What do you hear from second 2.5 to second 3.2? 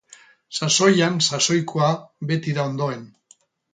da ondoen.